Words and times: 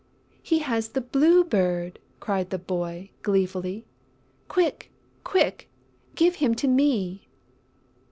"He 0.41 0.57
has 0.65 0.89
the 0.89 0.99
Blue 1.01 1.43
Bird!" 1.43 1.99
cried 2.19 2.49
the 2.49 2.57
boy, 2.57 3.11
gleefully. 3.21 3.85
"Quick! 4.47 4.89
Quick! 5.23 5.69
Give 6.15 6.37
him 6.37 6.55
to 6.55 6.67
me!" 6.67 7.27